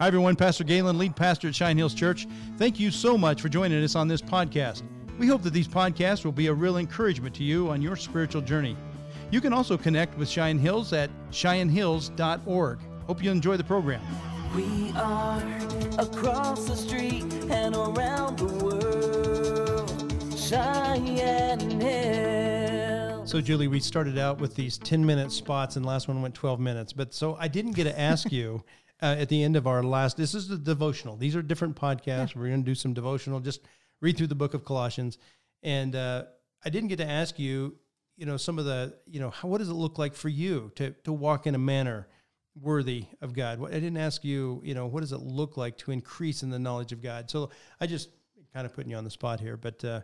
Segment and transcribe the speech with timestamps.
[0.00, 0.34] Hi, everyone.
[0.34, 2.26] Pastor Galen, lead pastor at Shine Hills Church.
[2.58, 4.82] Thank you so much for joining us on this podcast.
[5.20, 8.42] We hope that these podcasts will be a real encouragement to you on your spiritual
[8.42, 8.76] journey.
[9.30, 12.78] You can also connect with Cheyenne Hills at shinehills.org.
[13.06, 14.02] Hope you enjoy the program.
[14.56, 15.40] We are
[15.96, 20.36] across the street and around the world.
[20.36, 23.26] Cheyenne Hill.
[23.26, 26.34] So, Julie, we started out with these 10 minute spots, and the last one went
[26.34, 26.92] 12 minutes.
[26.92, 28.64] But so I didn't get to ask you
[29.04, 31.14] uh, at the end of our last, this is the devotional.
[31.16, 32.34] These are different podcasts.
[32.34, 32.40] Yeah.
[32.40, 33.60] We're going to do some devotional, just
[34.00, 35.18] read through the book of Colossians.
[35.62, 36.24] And uh,
[36.64, 37.76] I didn't get to ask you,
[38.16, 40.72] you know, some of the, you know, how, what does it look like for you
[40.76, 42.08] to, to walk in a manner
[42.58, 43.62] worthy of God?
[43.66, 46.58] I didn't ask you, you know, what does it look like to increase in the
[46.58, 47.30] knowledge of God?
[47.30, 47.50] So
[47.80, 48.08] I just
[48.54, 50.00] kind of putting you on the spot here, but uh,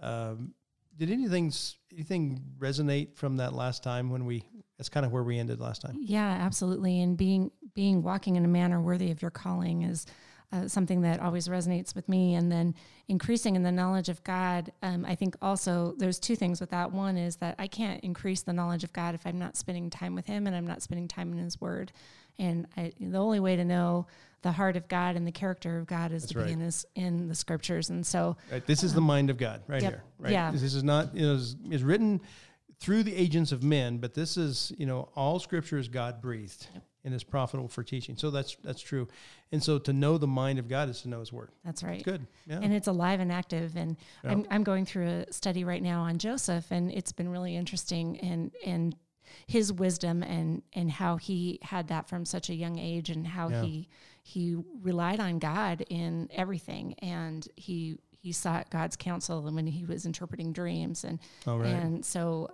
[0.00, 0.52] um,
[0.98, 1.50] did anything
[1.90, 4.44] anything resonate from that last time when we?
[4.82, 5.96] That's kind of where we ended last time.
[6.00, 7.00] Yeah, absolutely.
[7.02, 10.06] And being being walking in a manner worthy of your calling is
[10.50, 12.34] uh, something that always resonates with me.
[12.34, 12.74] And then
[13.06, 16.90] increasing in the knowledge of God, um, I think also there's two things with that.
[16.90, 20.16] One is that I can't increase the knowledge of God if I'm not spending time
[20.16, 21.92] with Him and I'm not spending time in His Word.
[22.40, 24.08] And I, the only way to know
[24.42, 26.46] the heart of God and the character of God is That's to right.
[26.48, 27.88] be in, his, in the Scriptures.
[27.88, 28.66] And so, right.
[28.66, 30.02] this is the mind of God right yep, here.
[30.18, 30.32] Right.
[30.32, 30.50] Yeah.
[30.50, 31.34] This is not you know
[31.70, 32.20] is written
[32.82, 36.66] through the agents of men, but this is you know all Scripture is God breathed.
[36.74, 38.16] Yep and is profitable for teaching.
[38.16, 39.08] So that's that's true.
[39.50, 41.50] And so to know the mind of God is to know His Word.
[41.64, 41.96] That's right.
[41.96, 42.26] It's good.
[42.46, 42.60] Yeah.
[42.62, 43.76] And it's alive and active.
[43.76, 44.32] And yeah.
[44.32, 48.18] I'm I'm going through a study right now on Joseph, and it's been really interesting
[48.20, 48.96] and and
[49.46, 53.48] his wisdom and and how he had that from such a young age, and how
[53.48, 53.62] yeah.
[53.62, 53.88] he
[54.22, 60.06] he relied on God in everything, and he he sought God's counsel when he was
[60.06, 61.66] interpreting dreams, and right.
[61.66, 62.50] and so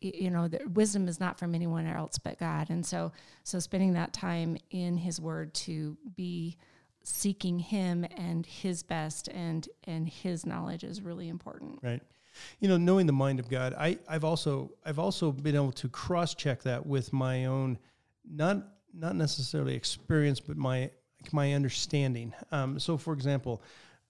[0.00, 2.70] you know the wisdom is not from anyone else but god.
[2.70, 3.12] And so
[3.44, 6.56] so spending that time in his word to be
[7.02, 11.78] seeking him and his best and and his knowledge is really important.
[11.82, 12.02] Right.
[12.60, 15.88] You know knowing the mind of god i i've also i've also been able to
[15.88, 17.78] cross check that with my own
[18.30, 18.58] not
[18.94, 20.90] not necessarily experience but my
[21.32, 22.32] my understanding.
[22.52, 23.62] Um, so for example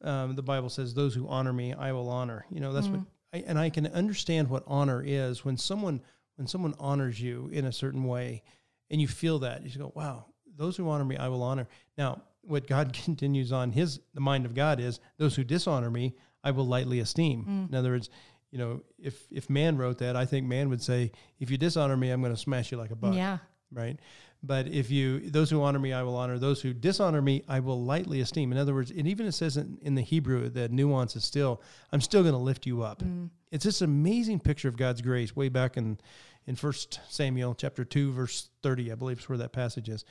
[0.02, 2.44] um, the bible says those who honor me i will honor.
[2.50, 2.96] You know that's mm-hmm.
[2.98, 6.00] what I, and I can understand what honor is when someone
[6.36, 8.42] when someone honors you in a certain way,
[8.90, 12.22] and you feel that you go, "Wow, those who honor me, I will honor." Now,
[12.42, 16.50] what God continues on His the mind of God is those who dishonor me, I
[16.50, 17.44] will lightly esteem.
[17.44, 17.68] Mm.
[17.70, 18.08] In other words,
[18.50, 21.96] you know, if if man wrote that, I think man would say, "If you dishonor
[21.96, 23.38] me, I'm going to smash you like a bug." Yeah.
[23.70, 23.98] Right.
[24.43, 26.38] But if you, those who honor me, I will honor.
[26.38, 28.53] Those who dishonor me, I will lightly esteem.
[28.53, 31.60] In other words, and even it says in, in the Hebrew, the nuance is still,
[31.93, 33.03] I'm still going to lift you up.
[33.03, 33.31] Mm.
[33.50, 35.99] It's this amazing picture of God's grace way back in,
[36.47, 40.04] in First Samuel chapter 2, verse 30, I believe is where that passage is.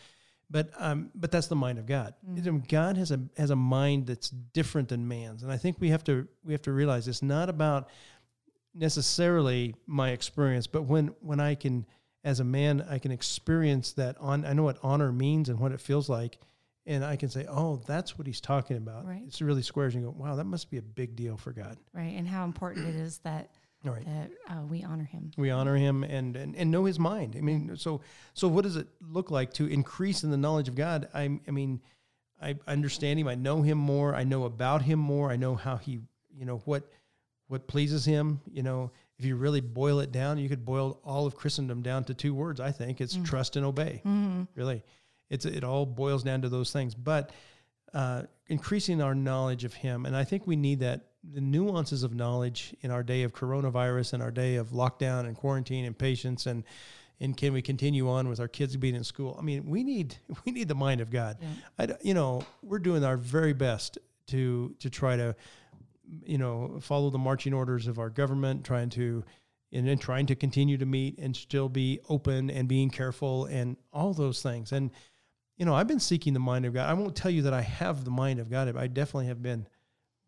[0.49, 2.13] But um, but that's the mind of God.
[2.25, 2.69] Mm.
[2.69, 6.05] God has a has a mind that's different than man's, and I think we have
[6.05, 7.89] to we have to realize it's not about
[8.73, 11.85] necessarily my experience, but when when I can
[12.23, 14.45] as a man, I can experience that on.
[14.45, 16.39] I know what honor means and what it feels like,
[16.85, 19.21] and I can say, "Oh, that's what he's talking about." Right.
[19.25, 21.77] It's really squares, and you go, "Wow, that must be a big deal for God."
[21.93, 23.51] Right, and how important it is that
[23.83, 24.05] right.
[24.05, 25.31] that uh, we honor Him.
[25.37, 27.35] We honor Him and, and and know His mind.
[27.37, 28.01] I mean, so
[28.33, 31.07] so what does it look like to increase in the knowledge of God?
[31.13, 31.81] I I mean,
[32.41, 33.27] I understand Him.
[33.27, 34.15] I know Him more.
[34.15, 35.31] I know about Him more.
[35.31, 35.99] I know how He,
[36.35, 36.89] you know, what
[37.47, 38.41] what pleases Him.
[38.51, 42.03] You know, if you really boil it down, you could boil all of Christendom down
[42.05, 42.59] to two words.
[42.59, 44.01] I think it's mm trust and obey.
[44.05, 44.43] Mm-hmm.
[44.55, 44.83] Really,
[45.29, 46.93] it's it all boils down to those things.
[46.93, 47.31] But
[47.93, 52.13] uh, increasing our knowledge of Him, and I think we need that the nuances of
[52.13, 56.45] knowledge in our day of coronavirus and our day of lockdown and quarantine and patience
[56.45, 56.63] and
[57.19, 59.35] and can we continue on with our kids being in school?
[59.39, 61.37] I mean, we need we need the mind of God.
[61.41, 61.47] Yeah.
[61.79, 63.97] I, you know, we're doing our very best
[64.27, 65.35] to to try to
[66.25, 69.23] you know, follow the marching orders of our government, trying to
[69.73, 73.75] and then trying to continue to meet and still be open and being careful and
[73.91, 74.71] all those things.
[74.71, 74.91] And
[75.57, 76.89] you know, I've been seeking the mind of God.
[76.89, 78.75] I won't tell you that I have the mind of God.
[78.77, 79.67] I definitely have been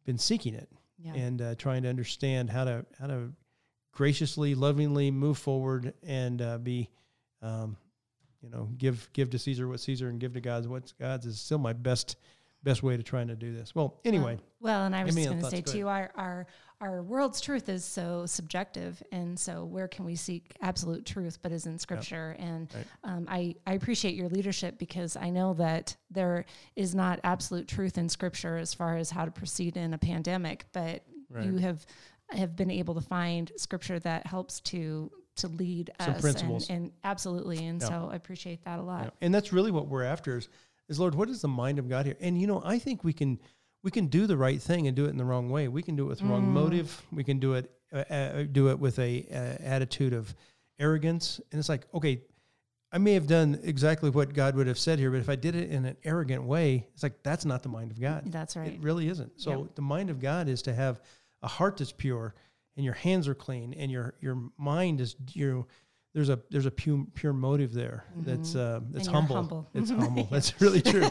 [0.06, 1.13] been seeking it yeah.
[1.13, 3.31] and uh, trying to understand how to how to
[3.92, 6.89] graciously, lovingly move forward and uh, be,
[7.42, 7.77] um,
[8.42, 11.39] you know, give give to Caesar what Caesar and give to God what's God's is
[11.39, 12.18] still my best
[12.63, 13.73] best way to trying to do this.
[13.73, 14.35] Well, anyway.
[14.59, 16.47] Well, well and I was going to say too, our, our
[16.81, 21.39] our world's truth is so subjective, and so where can we seek absolute truth?
[21.41, 22.47] But is in Scripture, yep.
[22.47, 22.85] and right.
[23.03, 26.45] um, I I appreciate your leadership because I know that there
[26.77, 30.65] is not absolute truth in Scripture as far as how to proceed in a pandemic,
[30.71, 31.45] but right.
[31.45, 31.85] you have
[32.31, 36.69] have been able to find Scripture that helps to to lead Some us principles.
[36.69, 37.89] And, and absolutely and yep.
[37.89, 40.50] so i appreciate that a lot and that's really what we're after is
[40.89, 42.18] is Lord, what is the mind of God here?
[42.19, 43.39] And you know, I think we can
[43.83, 45.68] we can do the right thing and do it in the wrong way.
[45.69, 47.01] We can do it with the wrong motive.
[47.12, 50.36] We can do it uh, uh, do it with a uh, attitude of
[50.80, 51.39] arrogance.
[51.51, 52.21] And it's like, okay,
[52.91, 55.56] I may have done exactly what God would have said here, but if I did
[55.56, 58.24] it in an arrogant way, it's like that's not the mind of God.
[58.25, 58.74] That's right.
[58.74, 59.39] It really isn't.
[59.39, 59.75] So Yep.
[59.75, 61.00] the mind of God is to have
[61.42, 62.33] a heart that's pure,
[62.75, 65.68] and your hands are clean, and your your mind is you.
[66.19, 68.04] There's a there's a pure pure motive there.
[68.18, 69.13] That's uh, that's Mm-hmm.
[69.13, 69.36] you're humble.
[69.38, 69.69] humble.
[69.74, 70.27] It's humble.
[70.30, 71.07] That's really true.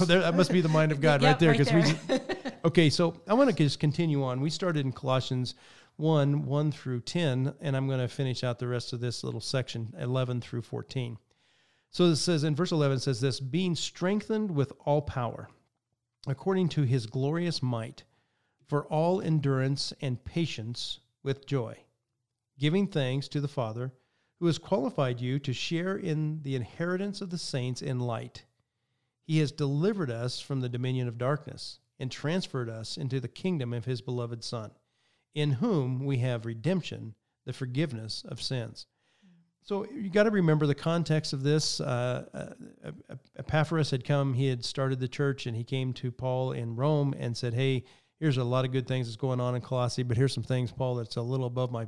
[0.00, 1.50] Oh, there, that must be the mind of God right Yep, there.
[1.50, 1.72] right Because
[2.08, 2.20] we.
[2.20, 4.40] Just, okay, so I want to just continue on.
[4.40, 5.56] We started in Colossians
[5.96, 9.40] 1 1 through 10, and I'm going to finish out the rest of this little
[9.40, 11.18] section, 11 through 14.
[11.90, 15.48] So it says in verse 11, it says this being strengthened with all power,
[16.28, 18.04] according to his glorious might,
[18.68, 21.76] for all endurance and patience with joy,
[22.60, 23.92] giving thanks to the Father
[24.42, 28.44] who has qualified you to share in the inheritance of the saints in light.
[29.24, 33.72] He has delivered us from the dominion of darkness and transferred us into the kingdom
[33.72, 34.72] of his beloved Son,
[35.32, 37.14] in whom we have redemption,
[37.46, 38.86] the forgiveness of sins.
[39.62, 41.80] So you got to remember the context of this.
[41.80, 42.90] Uh, uh,
[43.38, 47.14] Epaphras had come; he had started the church, and he came to Paul in Rome
[47.16, 47.84] and said, "Hey,
[48.18, 50.72] here's a lot of good things that's going on in Colossae, but here's some things,
[50.72, 51.86] Paul, that's a little above my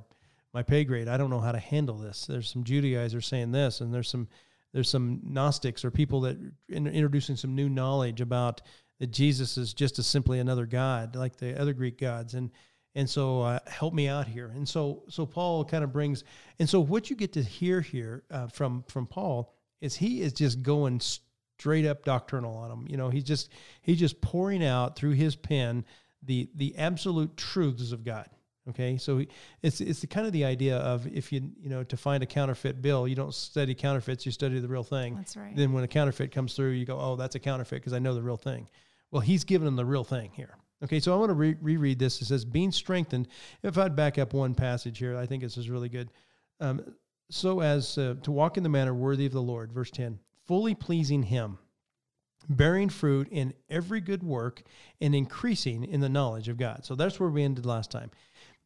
[0.55, 1.09] my pay grade.
[1.09, 2.27] I don't know how to handle this.
[2.27, 4.29] There's some Judaizers saying this, and there's some
[4.73, 8.63] there's some Gnostics or people that in, introducing some new knowledge about
[9.01, 12.51] that Jesus is just as simply another God, like the other Greek gods, and
[12.95, 14.53] and so uh, help me out here.
[14.55, 16.23] And so so Paul kind of brings,
[16.61, 20.33] and so what you get to hear here uh, from from Paul is he is
[20.33, 22.87] just going straight up doctrinal on them.
[22.89, 23.51] You know, he's just
[23.83, 25.85] he's just pouring out through his pen
[26.23, 28.29] the the absolute truths of God.
[28.71, 29.23] Okay, so
[29.63, 32.27] it's it's the kind of the idea of if you you know to find a
[32.27, 35.17] counterfeit bill, you don't study counterfeits, you study the real thing.
[35.17, 35.55] That's right.
[35.55, 38.15] Then when a counterfeit comes through, you go, oh, that's a counterfeit because I know
[38.15, 38.69] the real thing.
[39.11, 40.57] Well, he's giving them the real thing here.
[40.83, 42.21] Okay, so I want to re- reread this.
[42.21, 43.29] It says, being strengthened.
[43.63, 46.11] If I'd back up one passage here, I think this is really good.
[46.61, 46.95] Um,
[47.31, 50.75] so as uh, to walk in the manner worthy of the Lord, verse 10, fully
[50.75, 51.59] pleasing him,
[52.49, 54.63] bearing fruit in every good work
[55.01, 56.85] and increasing in the knowledge of God.
[56.85, 58.11] So that's where we ended last time.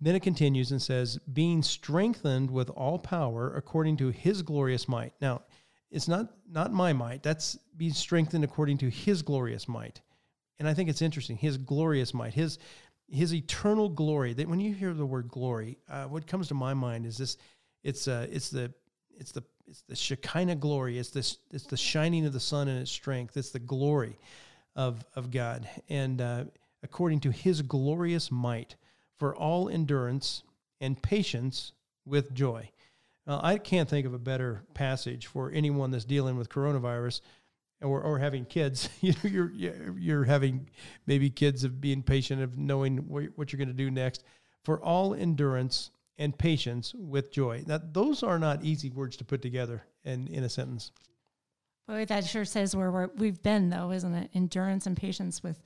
[0.01, 5.13] Then it continues and says, being strengthened with all power according to his glorious might.
[5.21, 5.43] Now,
[5.91, 7.23] it's not not my might.
[7.23, 10.01] That's being strengthened according to his glorious might.
[10.59, 12.59] And I think it's interesting, his glorious might, his
[13.09, 14.35] his eternal glory.
[14.35, 17.39] That when you hear the word glory, uh, what comes to my mind is this:
[17.83, 18.73] it's uh, it's the
[19.17, 20.99] it's the it's the Shekinah glory.
[20.99, 23.37] It's this it's the shining of the sun and its strength.
[23.37, 24.19] It's the glory
[24.77, 26.45] of of God, and uh,
[26.83, 28.77] according to His glorious might,
[29.19, 30.43] for all endurance
[30.81, 31.73] and patience
[32.07, 32.71] with joy.
[33.27, 37.21] Now, I can't think of a better passage for anyone that's dealing with coronavirus
[37.83, 38.89] or, or having kids.
[39.01, 39.53] You know, you're
[39.99, 40.69] you're having
[41.07, 44.25] maybe kids of being patient, of knowing what you're going to do next.
[44.65, 47.65] For all endurance and patience with joy.
[47.67, 50.91] Now, those are not easy words to put together in in a sentence.
[51.89, 54.31] Boy, that sure says where we're, we've been, though, isn't it?
[54.35, 55.63] Endurance and patience with,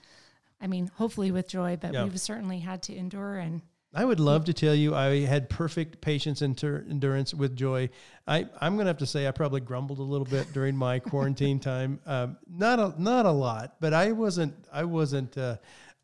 [0.62, 2.04] I mean, hopefully with joy, but Yeah.
[2.04, 3.62] we've certainly had to endure and
[3.94, 7.90] I would love to tell you I had perfect patience and ter- endurance with joy.
[8.26, 10.98] I, I'm going to have to say I probably grumbled a little bit during my
[10.98, 12.00] quarantine time.
[12.06, 15.36] Um, not a not a lot, but I wasn't I wasn't.
[15.36, 15.58] Uh,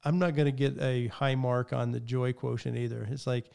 [0.05, 3.09] I'm not going to get a high mark on the joy quotient either.
[3.11, 3.47] It's like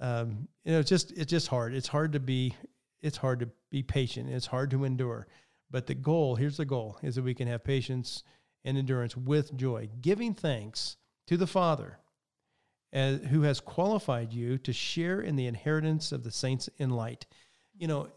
[0.00, 1.74] um, you know, it's just it's just hard.
[1.74, 2.54] It's hard to be
[3.00, 4.30] it's hard to be patient.
[4.30, 5.26] It's hard to endure.
[5.72, 8.22] But the goal here's the goal is that we can have patience
[8.64, 11.98] and endurance with joy, giving thanks to the Father
[12.92, 17.26] as, who has qualified you to share in the inheritance of the saints in light.
[17.76, 18.08] You know,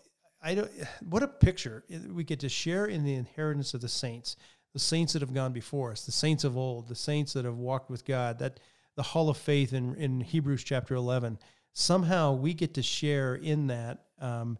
[0.41, 0.71] I don't.
[1.09, 1.83] What a picture!
[2.09, 4.35] We get to share in the inheritance of the saints,
[4.73, 7.57] the saints that have gone before us, the saints of old, the saints that have
[7.57, 8.39] walked with God.
[8.39, 8.59] That
[8.95, 11.39] the hall of faith in in Hebrews chapter eleven.
[11.73, 14.05] Somehow we get to share in that.
[14.19, 14.57] Um,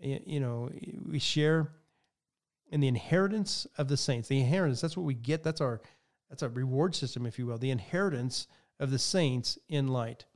[0.00, 0.70] you know,
[1.06, 1.72] we share
[2.70, 4.28] in the inheritance of the saints.
[4.28, 4.80] The inheritance.
[4.80, 5.42] That's what we get.
[5.42, 5.80] That's our.
[6.30, 7.56] That's our reward system, if you will.
[7.56, 8.48] The inheritance
[8.78, 10.26] of the saints in light.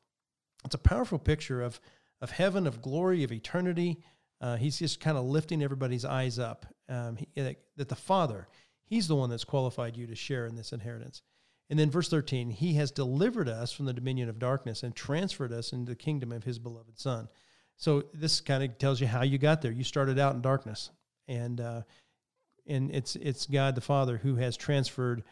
[0.65, 1.81] It's a powerful picture of
[2.23, 3.99] of heaven, of glory, of eternity.
[4.41, 6.65] Uh, he's just kind of lifting everybody's eyes up.
[6.89, 8.49] Um, he, that, that the Father,
[8.85, 11.23] He's the one that's qualified you to share in this inheritance.
[11.71, 15.51] And then verse 13, He has delivered us from the dominion of darkness and transferred
[15.51, 17.29] us into the kingdom of His beloved Son.
[17.79, 19.73] So this kind of tells you how you got there.
[19.73, 20.91] You started out in darkness,
[21.27, 21.83] and uh,
[22.67, 25.23] and it's it's God the Father who has transferred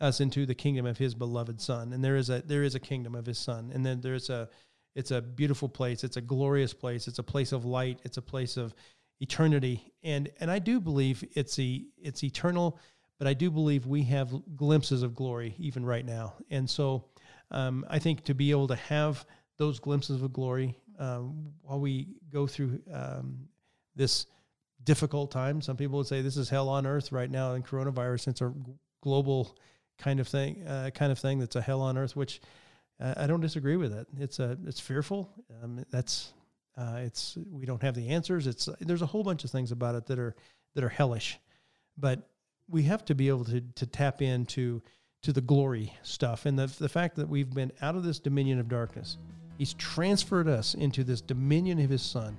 [0.00, 1.92] us into the kingdom of His beloved Son.
[1.92, 4.48] And there is a there is a kingdom of His Son, and then there's a
[4.94, 6.02] it's a beautiful place.
[6.02, 7.06] It's a glorious place.
[7.06, 8.00] It's a place of light.
[8.04, 8.74] It's a place of
[9.20, 9.92] eternity.
[10.02, 12.78] And and I do believe it's a it's eternal,
[13.18, 16.34] but I do believe we have glimpses of glory even right now.
[16.50, 17.04] And so
[17.50, 19.24] um, I think to be able to have
[19.58, 23.48] those glimpses of glory um, while we go through um,
[23.94, 24.26] this
[24.84, 28.28] difficult time, some people would say this is hell on earth right now in coronavirus.
[28.28, 28.52] It's a
[29.02, 29.56] global
[29.98, 32.40] kind of thing, uh, kind of thing that's a hell on earth, which
[33.00, 34.06] uh, I don't disagree with it.
[34.18, 35.30] It's a, it's fearful.
[35.62, 36.32] Um, that's,
[36.76, 38.46] uh, it's, we don't have the answers.
[38.46, 40.34] It's, there's a whole bunch of things about it that are,
[40.74, 41.38] that are hellish,
[41.98, 42.28] but
[42.68, 44.82] we have to be able to, to tap into,
[45.22, 48.58] to the glory stuff and the, the fact that we've been out of this dominion
[48.58, 49.18] of darkness.
[49.58, 52.36] He's transferred us into this dominion of his son.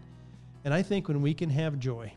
[0.63, 2.11] And I think when we can have joy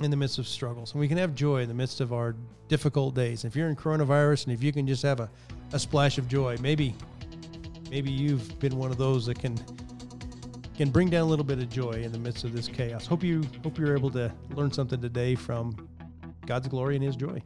[0.00, 2.34] in the midst of struggles and we can have joy in the midst of our
[2.68, 5.30] difficult days, if you're in coronavirus and if you can just have a,
[5.72, 6.94] a splash of joy, maybe
[7.90, 9.58] maybe you've been one of those that can
[10.76, 13.06] can bring down a little bit of joy in the midst of this chaos.
[13.06, 15.88] Hope you hope you're able to learn something today from
[16.46, 17.40] God's glory and his joy.